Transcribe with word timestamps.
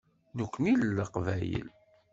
Nekkni 0.37 0.73
d 0.79 0.81
Leqbayel. 0.87 1.67